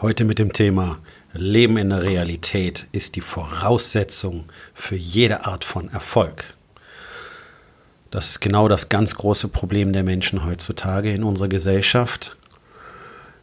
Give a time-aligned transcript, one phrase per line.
[0.00, 1.00] Heute mit dem Thema
[1.32, 6.54] Leben in der Realität ist die Voraussetzung für jede Art von Erfolg.
[8.12, 12.36] Das ist genau das ganz große Problem der Menschen heutzutage in unserer Gesellschaft,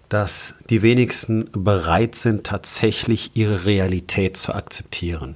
[0.07, 5.35] dass die wenigsten bereit sind, tatsächlich ihre Realität zu akzeptieren.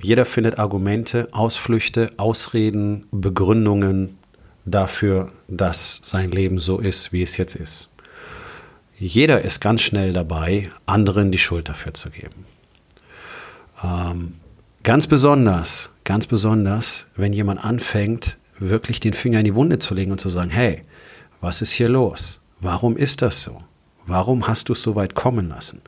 [0.00, 4.16] Jeder findet Argumente, Ausflüchte, Ausreden, Begründungen
[4.64, 7.91] dafür, dass sein Leben so ist, wie es jetzt ist.
[8.98, 12.46] Jeder ist ganz schnell dabei, anderen die Schuld dafür zu geben.
[13.82, 14.34] Ähm,
[14.82, 20.12] ganz besonders, ganz besonders, wenn jemand anfängt, wirklich den Finger in die Wunde zu legen
[20.12, 20.84] und zu sagen, hey,
[21.40, 22.40] was ist hier los?
[22.60, 23.62] Warum ist das so?
[24.06, 25.82] Warum hast du es so weit kommen lassen?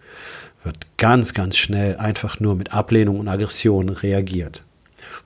[0.63, 4.65] Wird ganz, ganz schnell einfach nur mit Ablehnung und Aggression reagiert.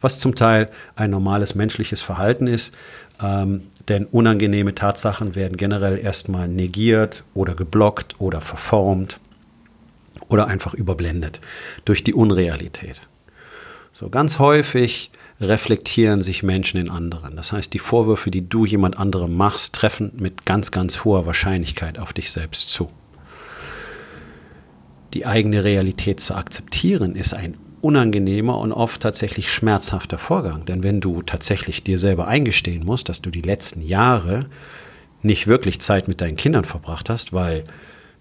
[0.00, 2.74] Was zum Teil ein normales menschliches Verhalten ist,
[3.22, 9.20] ähm, denn unangenehme Tatsachen werden generell erstmal negiert oder geblockt oder verformt
[10.28, 11.40] oder einfach überblendet
[11.84, 13.08] durch die Unrealität.
[13.92, 17.36] So ganz häufig reflektieren sich Menschen in anderen.
[17.36, 21.98] Das heißt, die Vorwürfe, die du jemand anderem machst, treffen mit ganz, ganz hoher Wahrscheinlichkeit
[21.98, 22.88] auf dich selbst zu.
[25.14, 30.64] Die eigene Realität zu akzeptieren, ist ein unangenehmer und oft tatsächlich schmerzhafter Vorgang.
[30.64, 34.46] Denn wenn du tatsächlich dir selber eingestehen musst, dass du die letzten Jahre
[35.22, 37.64] nicht wirklich Zeit mit deinen Kindern verbracht hast, weil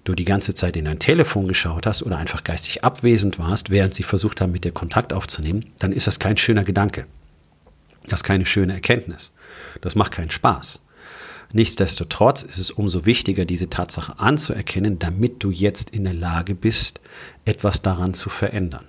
[0.03, 3.93] du die ganze Zeit in dein Telefon geschaut hast oder einfach geistig abwesend warst, während
[3.93, 7.05] sie versucht haben, mit dir Kontakt aufzunehmen, dann ist das kein schöner Gedanke.
[8.03, 9.33] Das ist keine schöne Erkenntnis.
[9.81, 10.81] Das macht keinen Spaß.
[11.51, 16.99] Nichtsdestotrotz ist es umso wichtiger, diese Tatsache anzuerkennen, damit du jetzt in der Lage bist,
[17.45, 18.85] etwas daran zu verändern.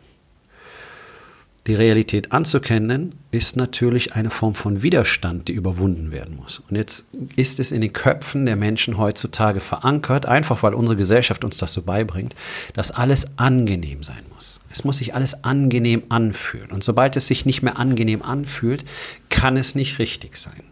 [1.69, 6.63] Die Realität anzukennen, ist natürlich eine Form von Widerstand, die überwunden werden muss.
[6.67, 7.05] Und jetzt
[7.37, 11.75] ist es in den Köpfen der Menschen heutzutage verankert, einfach weil unsere Gesellschaft uns das
[11.75, 12.35] so beibringt,
[12.73, 14.61] dass alles angenehm sein muss.
[14.73, 16.71] Es muss sich alles angenehm anfühlen.
[16.71, 18.87] Und sobald es sich nicht mehr angenehm anfühlt,
[19.29, 20.63] kann es nicht richtig sein.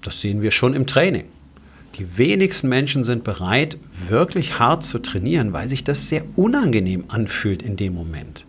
[0.00, 1.26] Das sehen wir schon im Training.
[1.98, 3.76] Die wenigsten Menschen sind bereit,
[4.08, 8.46] wirklich hart zu trainieren, weil sich das sehr unangenehm anfühlt in dem Moment.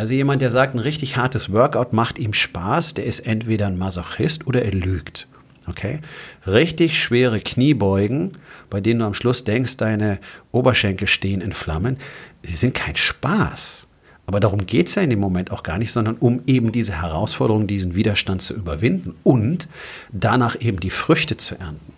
[0.00, 3.76] Also jemand, der sagt, ein richtig hartes Workout macht ihm Spaß, der ist entweder ein
[3.76, 5.28] Masochist oder er lügt.
[5.66, 6.00] Okay?
[6.46, 8.32] Richtig schwere Kniebeugen,
[8.70, 10.18] bei denen du am Schluss denkst, deine
[10.52, 11.98] Oberschenkel stehen in Flammen,
[12.42, 13.88] sie sind kein Spaß.
[14.24, 17.02] Aber darum geht es ja in dem Moment auch gar nicht, sondern um eben diese
[17.02, 19.68] Herausforderung, diesen Widerstand zu überwinden und
[20.12, 21.92] danach eben die Früchte zu ernten.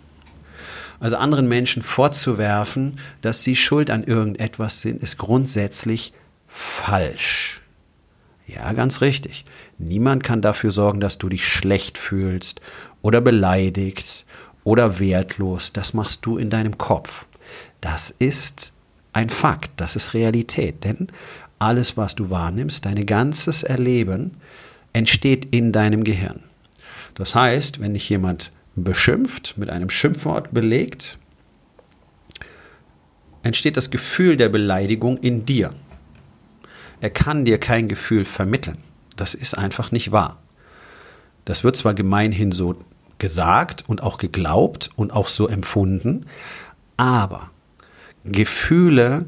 [0.99, 6.11] Also anderen Menschen vorzuwerfen, dass sie schuld an irgendetwas sind, ist grundsätzlich
[6.49, 7.61] falsch.
[8.53, 9.45] Ja, ganz richtig.
[9.77, 12.61] Niemand kann dafür sorgen, dass du dich schlecht fühlst
[13.01, 14.25] oder beleidigt
[14.63, 15.73] oder wertlos.
[15.73, 17.25] Das machst du in deinem Kopf.
[17.81, 18.73] Das ist
[19.11, 20.83] ein Fakt, das ist Realität.
[20.83, 21.07] Denn
[21.59, 24.37] alles, was du wahrnimmst, dein ganzes Erleben,
[24.91, 26.43] entsteht in deinem Gehirn.
[27.15, 31.17] Das heißt, wenn dich jemand beschimpft, mit einem Schimpfwort belegt,
[33.43, 35.73] entsteht das Gefühl der Beleidigung in dir.
[37.03, 38.77] Er kann dir kein Gefühl vermitteln.
[39.17, 40.41] Das ist einfach nicht wahr.
[41.43, 42.77] Das wird zwar gemeinhin so
[43.17, 46.27] gesagt und auch geglaubt und auch so empfunden,
[46.95, 47.51] aber
[48.23, 49.25] Gefühle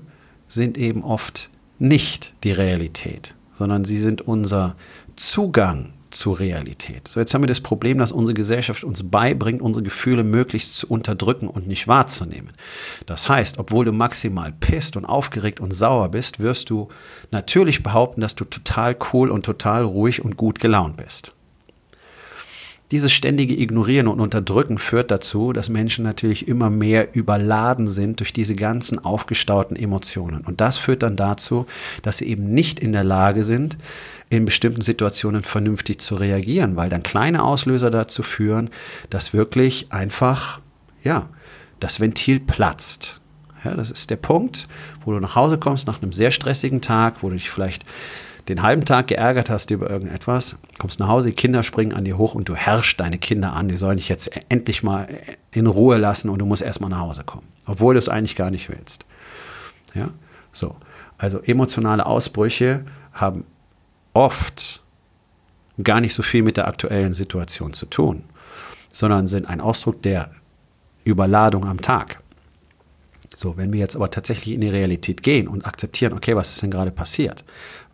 [0.47, 4.78] sind eben oft nicht die Realität, sondern sie sind unser
[5.18, 7.07] Zugang zur Realität.
[7.07, 10.87] So, jetzt haben wir das Problem, dass unsere Gesellschaft uns beibringt, unsere Gefühle möglichst zu
[10.87, 12.51] unterdrücken und nicht wahrzunehmen.
[13.05, 16.87] Das heißt, obwohl du maximal pisst und aufgeregt und sauer bist, wirst du
[17.31, 21.34] natürlich behaupten, dass du total cool und total ruhig und gut gelaunt bist.
[22.91, 28.31] Dieses ständige Ignorieren und Unterdrücken führt dazu, dass Menschen natürlich immer mehr überladen sind durch
[28.31, 30.41] diese ganzen aufgestauten Emotionen.
[30.45, 31.65] Und das führt dann dazu,
[32.03, 33.79] dass sie eben nicht in der Lage sind,
[34.29, 38.69] in bestimmten Situationen vernünftig zu reagieren, weil dann kleine Auslöser dazu führen,
[39.09, 40.59] dass wirklich einfach,
[41.03, 41.29] ja,
[41.79, 43.19] das Ventil platzt.
[43.63, 44.67] Ja, das ist der Punkt,
[45.03, 47.83] wo du nach Hause kommst nach einem sehr stressigen Tag, wo du dich vielleicht
[48.47, 52.18] den halben Tag geärgert hast über irgendetwas, kommst nach Hause, die Kinder springen an dir
[52.18, 55.07] hoch und du herrschst deine Kinder an, die sollen dich jetzt endlich mal
[55.51, 58.51] in Ruhe lassen und du musst erstmal nach Hause kommen, obwohl du es eigentlich gar
[58.51, 59.06] nicht willst.
[59.94, 60.09] Ja,
[60.51, 60.75] so.
[61.18, 63.45] Also emotionale Ausbrüche haben
[64.13, 64.81] oft
[65.81, 68.24] gar nicht so viel mit der aktuellen Situation zu tun,
[68.92, 70.30] sondern sind ein Ausdruck der
[71.03, 72.19] Überladung am Tag.
[73.33, 76.62] So, wenn wir jetzt aber tatsächlich in die Realität gehen und akzeptieren, okay, was ist
[76.62, 77.44] denn gerade passiert?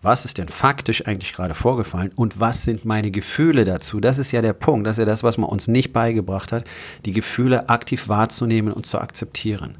[0.04, 4.00] Was ist denn faktisch eigentlich gerade vorgefallen und was sind meine Gefühle dazu?
[4.00, 6.66] Das ist ja der Punkt, das ist ja das, was man uns nicht beigebracht hat,
[7.06, 9.78] die Gefühle aktiv wahrzunehmen und zu akzeptieren.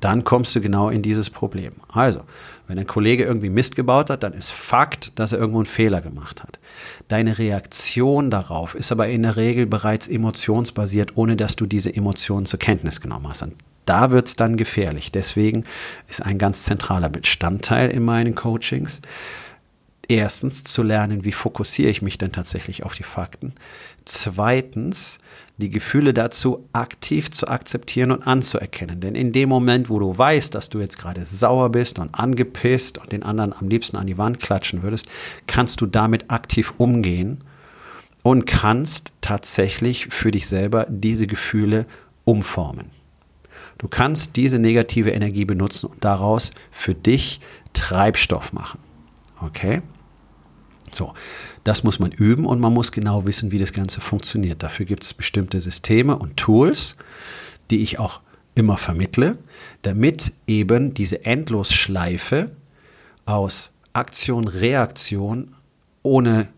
[0.00, 1.72] Dann kommst du genau in dieses Problem.
[1.88, 2.22] Also,
[2.66, 6.00] wenn ein Kollege irgendwie Mist gebaut hat, dann ist Fakt, dass er irgendwo einen Fehler
[6.00, 6.58] gemacht hat.
[7.06, 12.46] Deine Reaktion darauf ist aber in der Regel bereits emotionsbasiert, ohne dass du diese Emotionen
[12.46, 13.42] zur Kenntnis genommen hast.
[13.42, 13.54] Und
[13.86, 15.12] da wird es dann gefährlich.
[15.12, 15.64] Deswegen
[16.08, 19.00] ist ein ganz zentraler Bestandteil in meinen Coachings,
[20.10, 23.54] erstens zu lernen, wie fokussiere ich mich denn tatsächlich auf die Fakten.
[24.04, 25.18] Zweitens,
[25.58, 29.00] die Gefühle dazu aktiv zu akzeptieren und anzuerkennen.
[29.00, 32.98] Denn in dem Moment, wo du weißt, dass du jetzt gerade sauer bist und angepisst
[32.98, 35.08] und den anderen am liebsten an die Wand klatschen würdest,
[35.46, 37.38] kannst du damit aktiv umgehen
[38.22, 41.86] und kannst tatsächlich für dich selber diese Gefühle
[42.24, 42.90] umformen.
[43.78, 47.40] Du kannst diese negative Energie benutzen und daraus für dich
[47.72, 48.80] Treibstoff machen.
[49.40, 49.80] Okay?
[50.94, 51.14] So,
[51.64, 54.62] das muss man üben und man muss genau wissen, wie das Ganze funktioniert.
[54.62, 56.96] Dafür gibt es bestimmte Systeme und Tools,
[57.70, 58.20] die ich auch
[58.54, 59.38] immer vermittle,
[59.82, 62.50] damit eben diese Endlosschleife
[63.24, 65.54] aus Aktion, Reaktion
[66.02, 66.48] ohne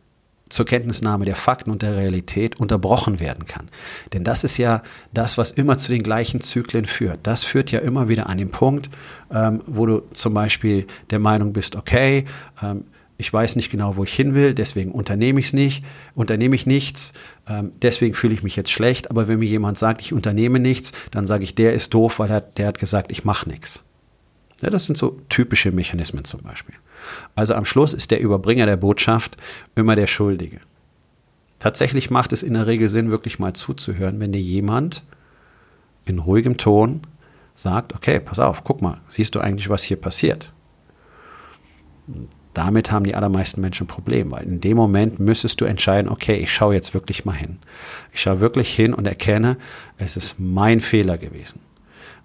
[0.52, 3.68] zur Kenntnisnahme der Fakten und der Realität unterbrochen werden kann.
[4.12, 4.82] Denn das ist ja
[5.14, 7.20] das, was immer zu den gleichen Zyklen führt.
[7.22, 8.90] Das führt ja immer wieder an den Punkt,
[9.32, 12.26] ähm, wo du zum Beispiel der Meinung bist, okay,
[12.62, 12.84] ähm,
[13.22, 15.84] ich weiß nicht genau, wo ich hin will, deswegen unternehme ich es nicht,
[16.16, 17.12] unternehme ich nichts,
[17.48, 19.12] ähm, deswegen fühle ich mich jetzt schlecht.
[19.12, 22.30] Aber wenn mir jemand sagt, ich unternehme nichts, dann sage ich, der ist doof, weil
[22.30, 23.84] er, der hat gesagt, ich mache nichts.
[24.60, 26.74] Ja, das sind so typische Mechanismen zum Beispiel.
[27.36, 29.36] Also am Schluss ist der Überbringer der Botschaft
[29.76, 30.60] immer der Schuldige.
[31.60, 35.04] Tatsächlich macht es in der Regel Sinn, wirklich mal zuzuhören, wenn dir jemand
[36.06, 37.02] in ruhigem Ton
[37.54, 40.52] sagt, okay, pass auf, guck mal, siehst du eigentlich, was hier passiert?
[42.54, 46.36] Damit haben die allermeisten Menschen ein Problem, weil in dem Moment müsstest du entscheiden, okay,
[46.36, 47.58] ich schaue jetzt wirklich mal hin.
[48.12, 49.56] Ich schaue wirklich hin und erkenne,
[49.96, 51.60] es ist mein Fehler gewesen.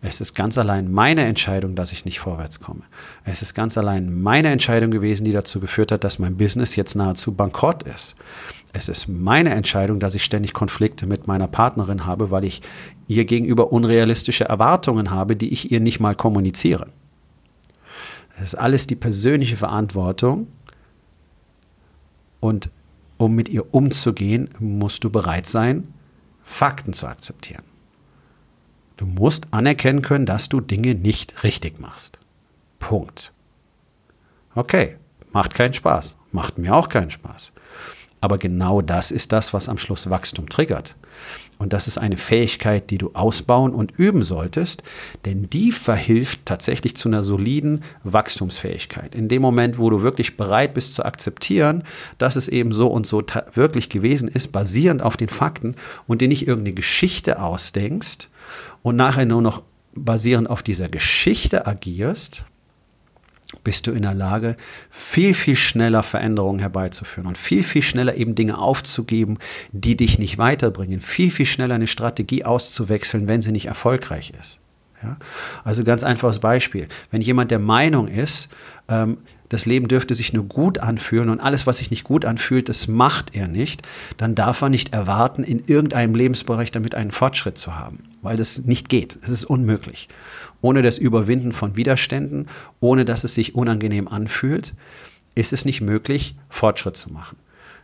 [0.01, 2.81] Es ist ganz allein meine Entscheidung, dass ich nicht vorwärts komme.
[3.23, 6.95] Es ist ganz allein meine Entscheidung gewesen, die dazu geführt hat, dass mein Business jetzt
[6.95, 8.15] nahezu bankrott ist.
[8.73, 12.61] Es ist meine Entscheidung, dass ich ständig Konflikte mit meiner Partnerin habe, weil ich
[13.07, 16.87] ihr gegenüber unrealistische Erwartungen habe, die ich ihr nicht mal kommuniziere.
[18.39, 20.47] Es ist alles die persönliche Verantwortung
[22.39, 22.71] und
[23.17, 25.93] um mit ihr umzugehen, musst du bereit sein,
[26.43, 27.63] Fakten zu akzeptieren.
[28.95, 32.19] Du musst anerkennen können, dass du Dinge nicht richtig machst.
[32.79, 33.33] Punkt.
[34.53, 34.97] Okay,
[35.31, 36.15] macht keinen Spaß.
[36.31, 37.53] Macht mir auch keinen Spaß.
[38.19, 40.95] Aber genau das ist das, was am Schluss Wachstum triggert.
[41.59, 44.83] Und das ist eine Fähigkeit, die du ausbauen und üben solltest,
[45.25, 49.15] denn die verhilft tatsächlich zu einer soliden Wachstumsfähigkeit.
[49.15, 51.83] In dem Moment, wo du wirklich bereit bist zu akzeptieren,
[52.19, 53.23] dass es eben so und so
[53.53, 55.75] wirklich gewesen ist, basierend auf den Fakten
[56.05, 58.29] und dir nicht irgendeine Geschichte ausdenkst
[58.83, 59.63] und nachher nur noch
[59.95, 62.45] basierend auf dieser Geschichte agierst,
[63.63, 64.57] bist du in der Lage,
[64.89, 69.37] viel, viel schneller Veränderungen herbeizuführen und viel, viel schneller eben Dinge aufzugeben,
[69.71, 74.59] die dich nicht weiterbringen, viel, viel schneller eine Strategie auszuwechseln, wenn sie nicht erfolgreich ist.
[75.01, 75.17] Ja?
[75.63, 76.87] Also ganz einfaches Beispiel.
[77.11, 78.49] Wenn jemand der Meinung ist,
[78.89, 79.17] ähm,
[79.49, 82.87] das Leben dürfte sich nur gut anfühlen und alles, was sich nicht gut anfühlt, das
[82.89, 83.81] macht er nicht,
[84.17, 88.65] dann darf er nicht erwarten, in irgendeinem Lebensbereich damit einen Fortschritt zu haben, weil das
[88.65, 89.17] nicht geht.
[89.23, 90.09] Es ist unmöglich
[90.61, 92.47] ohne das Überwinden von Widerständen,
[92.79, 94.73] ohne dass es sich unangenehm anfühlt,
[95.35, 97.37] ist es nicht möglich, Fortschritt zu machen.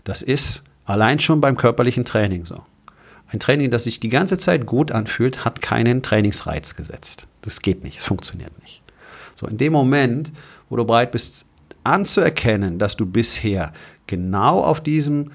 [0.03, 2.63] Das ist allein schon beim körperlichen Training so.
[3.27, 7.27] Ein Training, das sich die ganze Zeit gut anfühlt, hat keinen Trainingsreiz gesetzt.
[7.41, 8.81] Das geht nicht, es funktioniert nicht.
[9.35, 10.31] So, in dem Moment,
[10.69, 11.45] wo du bereit bist
[11.83, 13.73] anzuerkennen, dass du bisher
[14.07, 15.31] genau auf diesem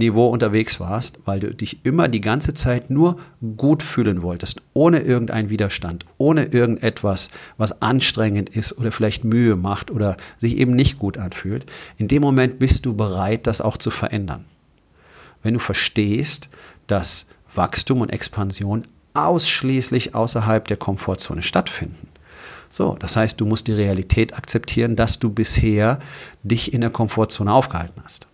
[0.00, 3.16] Niveau unterwegs warst, weil du dich immer die ganze Zeit nur
[3.56, 9.90] gut fühlen wolltest, ohne irgendeinen Widerstand, ohne irgendetwas, was anstrengend ist oder vielleicht Mühe macht
[9.90, 11.66] oder sich eben nicht gut anfühlt.
[11.96, 14.44] In dem Moment bist du bereit, das auch zu verändern.
[15.42, 16.48] Wenn du verstehst,
[16.88, 22.08] dass Wachstum und Expansion ausschließlich außerhalb der Komfortzone stattfinden.
[22.68, 25.98] So, das heißt, du musst die Realität akzeptieren, dass du bisher
[26.44, 28.29] dich in der Komfortzone aufgehalten hast.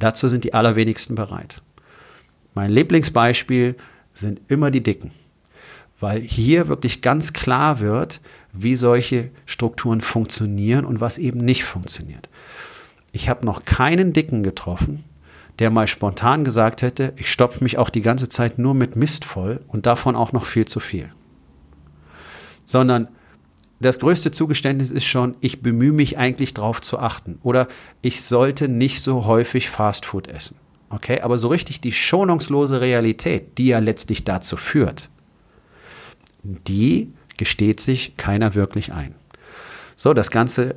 [0.00, 1.62] Dazu sind die allerwenigsten bereit.
[2.54, 3.76] Mein Lieblingsbeispiel
[4.12, 5.12] sind immer die Dicken,
[6.00, 8.20] weil hier wirklich ganz klar wird,
[8.52, 12.28] wie solche Strukturen funktionieren und was eben nicht funktioniert.
[13.12, 15.04] ich habe noch keinen Dicken getroffen,
[15.58, 19.24] der mal spontan gesagt hätte, ich stopfe mich auch die ganze Zeit nur mit Mist
[19.24, 21.10] voll und davon auch noch viel zu viel.
[22.64, 23.08] Sondern
[23.80, 27.38] das größte Zugeständnis ist schon, ich bemühe mich eigentlich darauf zu achten.
[27.42, 27.66] Oder
[28.02, 30.56] ich sollte nicht so häufig Fastfood essen.
[30.90, 35.08] Okay, aber so richtig die schonungslose Realität, die ja letztlich dazu führt,
[36.42, 39.14] die gesteht sich keiner wirklich ein.
[39.96, 40.76] So, das Ganze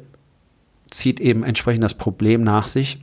[0.89, 3.01] zieht eben entsprechend das Problem nach sich,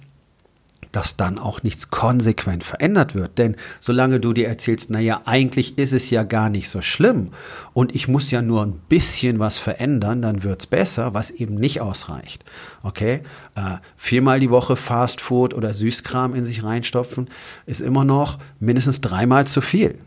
[0.93, 3.39] dass dann auch nichts konsequent verändert wird.
[3.39, 7.29] Denn solange du dir erzählst, naja, eigentlich ist es ja gar nicht so schlimm
[7.73, 11.55] und ich muss ja nur ein bisschen was verändern, dann wird es besser, was eben
[11.55, 12.45] nicht ausreicht.
[12.83, 13.23] Okay?
[13.55, 17.29] Äh, viermal die Woche Fast Food oder Süßkram in sich reinstopfen,
[17.67, 19.99] ist immer noch mindestens dreimal zu viel.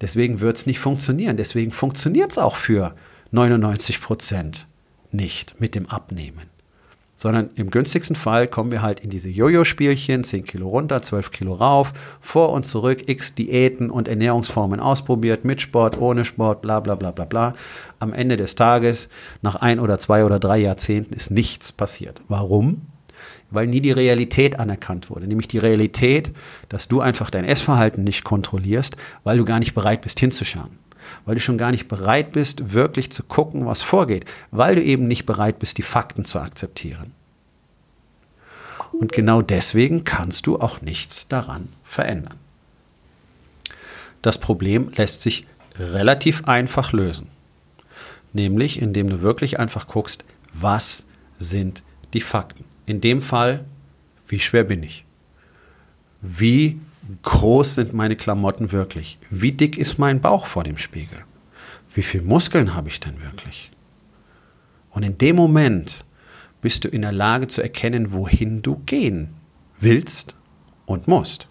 [0.00, 1.36] Deswegen wird es nicht funktionieren.
[1.36, 2.94] Deswegen funktioniert es auch für
[3.32, 4.66] 99 Prozent
[5.12, 6.49] nicht mit dem Abnehmen
[7.20, 11.52] sondern im günstigsten Fall kommen wir halt in diese Jojo-Spielchen, 10 Kilo runter, 12 Kilo
[11.52, 16.94] rauf, vor und zurück, x Diäten und Ernährungsformen ausprobiert, mit Sport, ohne Sport, bla bla
[16.94, 17.54] bla bla bla.
[17.98, 19.10] Am Ende des Tages,
[19.42, 22.22] nach ein oder zwei oder drei Jahrzehnten, ist nichts passiert.
[22.28, 22.86] Warum?
[23.50, 26.32] Weil nie die Realität anerkannt wurde, nämlich die Realität,
[26.70, 30.78] dass du einfach dein Essverhalten nicht kontrollierst, weil du gar nicht bereit bist hinzuschauen
[31.24, 35.08] weil du schon gar nicht bereit bist, wirklich zu gucken, was vorgeht, weil du eben
[35.08, 37.12] nicht bereit bist, die Fakten zu akzeptieren.
[38.92, 42.36] Und genau deswegen kannst du auch nichts daran verändern.
[44.22, 45.46] Das Problem lässt sich
[45.78, 47.28] relativ einfach lösen.
[48.32, 51.06] Nämlich indem du wirklich einfach guckst, was
[51.38, 52.64] sind die Fakten.
[52.86, 53.64] In dem Fall,
[54.28, 55.04] wie schwer bin ich?
[56.20, 56.80] Wie
[57.22, 59.18] groß sind meine Klamotten wirklich?
[59.30, 61.24] Wie dick ist mein Bauch vor dem Spiegel?
[61.94, 63.70] Wie viele Muskeln habe ich denn wirklich?
[64.90, 66.04] Und in dem Moment
[66.60, 69.34] bist du in der Lage zu erkennen, wohin du gehen
[69.78, 70.36] willst
[70.86, 71.48] und musst.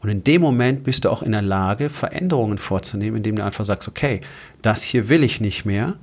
[0.00, 3.64] Und in dem Moment bist du auch in der Lage, Veränderungen vorzunehmen, indem du einfach
[3.64, 4.20] sagst, okay,
[4.62, 5.96] das hier will ich nicht mehr.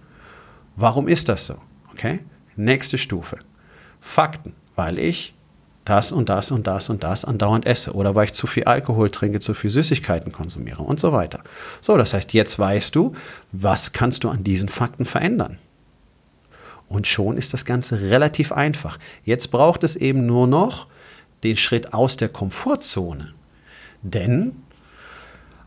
[0.75, 1.55] Warum ist das so?
[1.93, 2.22] Okay?
[2.57, 3.39] Nächste Stufe.
[4.01, 5.34] Fakten, weil ich
[5.86, 9.10] das und das und das und das andauernd esse oder weil ich zu viel Alkohol
[9.12, 11.44] trinke, zu viel Süßigkeiten konsumiere und so weiter.
[11.80, 13.13] So, das heißt, jetzt weißt du,
[13.51, 15.60] was kannst du an diesen Fakten verändern.
[16.88, 19.00] Und schon ist das Ganze relativ einfach.
[19.24, 20.88] Jetzt braucht es eben nur noch
[21.44, 23.34] den Schritt aus der Komfortzone.
[24.01, 24.56] Denn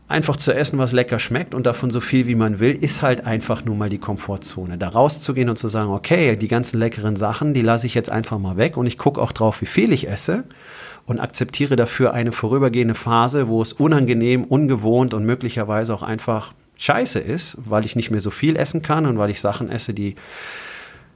[0.09, 3.25] einfach zu essen, was lecker schmeckt und davon so viel wie man will, ist halt
[3.25, 4.77] einfach nur mal die Komfortzone.
[4.77, 8.39] Da rauszugehen und zu sagen, okay, die ganzen leckeren Sachen, die lasse ich jetzt einfach
[8.39, 10.43] mal weg und ich gucke auch drauf, wie viel ich esse
[11.05, 17.19] und akzeptiere dafür eine vorübergehende Phase, wo es unangenehm, ungewohnt und möglicherweise auch einfach scheiße
[17.19, 20.15] ist, weil ich nicht mehr so viel essen kann und weil ich Sachen esse, die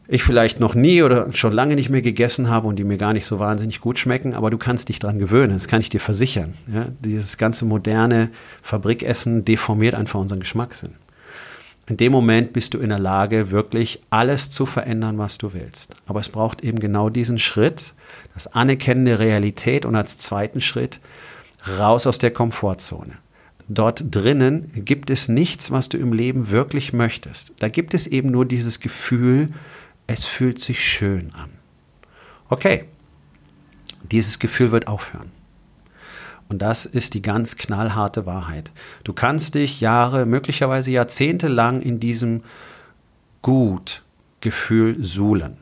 [0.07, 3.13] ich vielleicht noch nie oder schon lange nicht mehr gegessen habe und die mir gar
[3.13, 6.01] nicht so wahnsinnig gut schmecken, aber du kannst dich dran gewöhnen, das kann ich dir
[6.01, 6.55] versichern.
[6.71, 6.87] Ja?
[6.99, 8.29] Dieses ganze moderne
[8.61, 10.95] Fabrikessen deformiert einfach unseren Geschmackssinn.
[11.87, 15.95] In dem Moment bist du in der Lage, wirklich alles zu verändern, was du willst.
[16.05, 17.93] Aber es braucht eben genau diesen Schritt,
[18.33, 21.01] das Anerkennen der Realität und als zweiten Schritt
[21.79, 23.17] raus aus der Komfortzone.
[23.67, 27.53] Dort drinnen gibt es nichts, was du im Leben wirklich möchtest.
[27.59, 29.49] Da gibt es eben nur dieses Gefühl,
[30.07, 31.51] es fühlt sich schön an.
[32.49, 32.85] Okay,
[34.11, 35.31] dieses Gefühl wird aufhören.
[36.49, 38.71] Und das ist die ganz knallharte Wahrheit.
[39.03, 42.43] Du kannst dich Jahre, möglicherweise Jahrzehnte lang in diesem
[43.41, 45.57] Gut-Gefühl suhlen.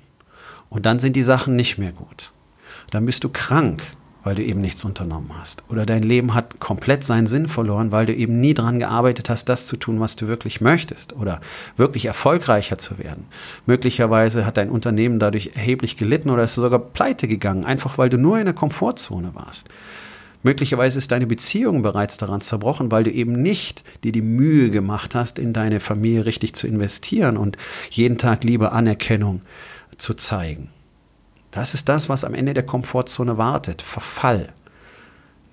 [0.70, 2.34] Und dann sind die Sachen nicht mehr gut.
[2.90, 3.84] Dann bist du krank
[4.24, 5.64] weil du eben nichts unternommen hast.
[5.70, 9.46] Oder dein Leben hat komplett seinen Sinn verloren, weil du eben nie daran gearbeitet hast,
[9.46, 11.14] das zu tun, was du wirklich möchtest.
[11.14, 11.42] Oder
[11.78, 13.26] wirklich erfolgreicher zu werden.
[13.66, 18.18] Möglicherweise hat dein Unternehmen dadurch erheblich gelitten oder ist sogar pleite gegangen, einfach weil du
[18.18, 19.70] nur in der Komfortzone warst.
[20.44, 25.14] Möglicherweise ist deine Beziehung bereits daran zerbrochen, weil du eben nicht dir die Mühe gemacht
[25.14, 27.58] hast, in deine Familie richtig zu investieren und
[27.92, 29.42] jeden Tag Liebe, Anerkennung
[29.98, 30.70] zu zeigen.
[31.52, 33.82] Das ist das, was am Ende der Komfortzone wartet.
[33.82, 34.54] Verfall.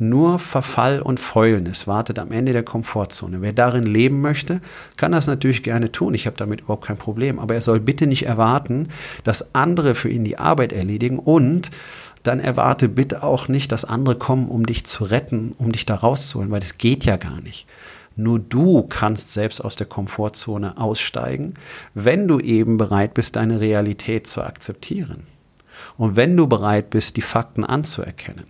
[0.00, 3.42] Nur Verfall und Fäulnis wartet am Ende der Komfortzone.
[3.42, 4.60] Wer darin leben möchte,
[4.96, 6.14] kann das natürlich gerne tun.
[6.14, 7.40] Ich habe damit überhaupt kein Problem.
[7.40, 8.88] Aber er soll bitte nicht erwarten,
[9.24, 11.72] dass andere für ihn die Arbeit erledigen und
[12.22, 15.96] dann erwarte bitte auch nicht, dass andere kommen, um dich zu retten, um dich da
[15.96, 17.66] rauszuholen, weil das geht ja gar nicht.
[18.14, 21.54] Nur du kannst selbst aus der Komfortzone aussteigen,
[21.94, 25.26] wenn du eben bereit bist, deine Realität zu akzeptieren.
[25.98, 28.46] Und wenn du bereit bist, die Fakten anzuerkennen,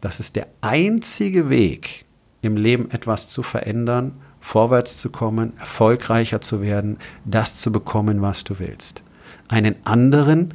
[0.00, 2.04] das ist der einzige Weg,
[2.42, 8.44] im Leben etwas zu verändern, vorwärts zu kommen, erfolgreicher zu werden, das zu bekommen, was
[8.44, 9.04] du willst.
[9.48, 10.52] Einen anderen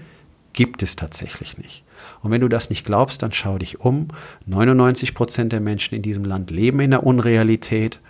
[0.53, 1.83] gibt es tatsächlich nicht.
[2.21, 4.09] Und wenn du das nicht glaubst, dann schau dich um.
[4.45, 8.01] 99 Prozent der Menschen in diesem Land leben in der Unrealität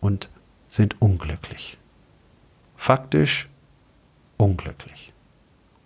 [0.00, 0.30] und
[0.68, 1.76] sind unglücklich.
[2.76, 3.48] Faktisch
[4.36, 5.12] unglücklich.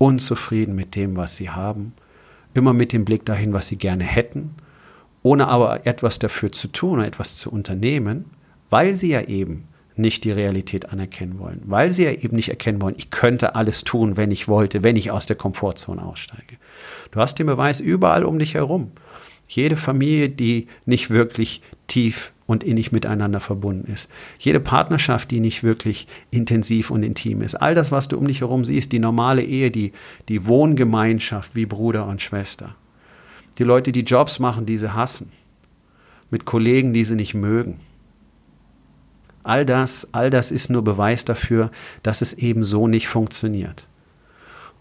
[0.02, 1.92] Unzufrieden mit dem, was sie haben.
[2.54, 4.54] Immer mit dem Blick dahin, was sie gerne hätten,
[5.22, 8.24] ohne aber etwas dafür zu tun oder etwas zu unternehmen,
[8.70, 12.80] weil sie ja eben nicht die Realität anerkennen wollen, weil sie ja eben nicht erkennen
[12.80, 16.56] wollen, ich könnte alles tun, wenn ich wollte, wenn ich aus der Komfortzone aussteige.
[17.10, 18.92] Du hast den Beweis überall um dich herum.
[19.48, 24.10] Jede Familie, die nicht wirklich tief und innig miteinander verbunden ist.
[24.38, 27.54] Jede Partnerschaft, die nicht wirklich intensiv und intim ist.
[27.54, 29.92] All das, was du um dich herum siehst, die normale Ehe, die,
[30.28, 32.74] die Wohngemeinschaft wie Bruder und Schwester.
[33.58, 35.30] Die Leute, die Jobs machen, die sie hassen.
[36.30, 37.80] Mit Kollegen, die sie nicht mögen
[39.42, 41.70] All das, all das ist nur Beweis dafür,
[42.02, 43.88] dass es eben so nicht funktioniert.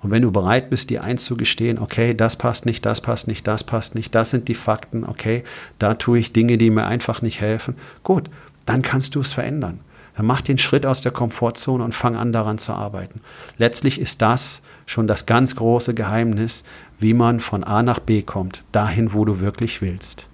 [0.02, 3.64] Und wenn du bereit bist, dir einzugestehen, okay, das passt nicht, das passt nicht, das
[3.64, 5.44] passt nicht, das sind die Fakten, okay,
[5.78, 8.30] da tue ich Dinge, die mir einfach nicht helfen, gut,
[8.66, 9.82] dann kannst du es verändern.
[10.16, 13.22] Dann mach den Schritt aus der Komfortzone und fang an daran zu arbeiten.
[13.58, 16.64] Letztlich ist das schon das ganz große Geheimnis,
[17.00, 20.28] wie man von A nach B kommt, dahin, wo du wirklich willst.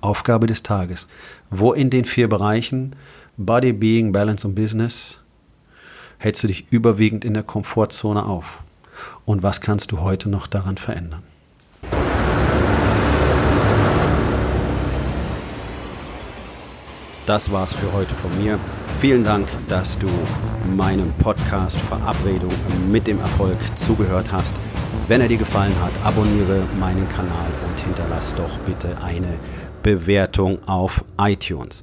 [0.00, 1.08] Aufgabe des Tages.
[1.50, 2.96] Wo in den vier Bereichen
[3.36, 5.19] Body, Being, Balance und Business
[6.20, 8.62] hältst du dich überwiegend in der Komfortzone auf?
[9.24, 11.22] Und was kannst du heute noch daran verändern?
[17.26, 18.58] Das war's für heute von mir.
[19.00, 20.08] Vielen Dank, dass du
[20.76, 22.52] meinem Podcast Verabredung
[22.90, 24.56] mit dem Erfolg zugehört hast.
[25.08, 29.38] Wenn er dir gefallen hat, abonniere meinen Kanal und hinterlass doch bitte eine
[29.82, 31.82] Bewertung auf iTunes.